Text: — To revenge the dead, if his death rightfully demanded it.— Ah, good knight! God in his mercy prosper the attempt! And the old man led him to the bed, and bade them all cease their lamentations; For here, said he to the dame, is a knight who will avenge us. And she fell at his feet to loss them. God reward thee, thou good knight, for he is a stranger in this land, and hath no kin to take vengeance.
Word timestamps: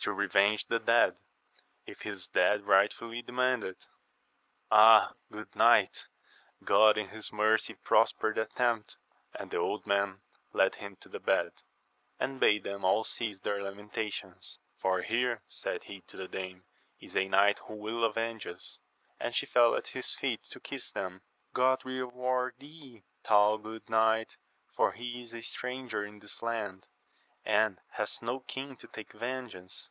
— - -
To 0.04 0.14
revenge 0.14 0.64
the 0.66 0.78
dead, 0.78 1.20
if 1.84 2.00
his 2.00 2.26
death 2.28 2.62
rightfully 2.62 3.20
demanded 3.20 3.76
it.— 3.76 3.86
Ah, 4.72 5.12
good 5.30 5.54
knight! 5.54 6.06
God 6.64 6.96
in 6.96 7.10
his 7.10 7.30
mercy 7.30 7.74
prosper 7.74 8.32
the 8.32 8.40
attempt! 8.44 8.96
And 9.34 9.50
the 9.50 9.58
old 9.58 9.86
man 9.86 10.22
led 10.54 10.76
him 10.76 10.96
to 11.02 11.10
the 11.10 11.20
bed, 11.20 11.52
and 12.18 12.40
bade 12.40 12.64
them 12.64 12.82
all 12.82 13.04
cease 13.04 13.40
their 13.40 13.62
lamentations; 13.62 14.58
For 14.78 15.02
here, 15.02 15.42
said 15.48 15.82
he 15.84 16.00
to 16.06 16.16
the 16.16 16.28
dame, 16.28 16.64
is 16.98 17.14
a 17.14 17.28
knight 17.28 17.58
who 17.58 17.74
will 17.74 18.02
avenge 18.02 18.46
us. 18.46 18.80
And 19.20 19.34
she 19.34 19.44
fell 19.44 19.74
at 19.76 19.88
his 19.88 20.14
feet 20.14 20.42
to 20.44 20.62
loss 20.72 20.90
them. 20.92 21.20
God 21.52 21.84
reward 21.84 22.54
thee, 22.58 23.04
thou 23.28 23.58
good 23.58 23.86
knight, 23.90 24.38
for 24.74 24.92
he 24.92 25.20
is 25.20 25.34
a 25.34 25.42
stranger 25.42 26.06
in 26.06 26.20
this 26.20 26.40
land, 26.40 26.86
and 27.42 27.80
hath 27.92 28.20
no 28.20 28.38
kin 28.40 28.76
to 28.76 28.86
take 28.88 29.14
vengeance. 29.14 29.88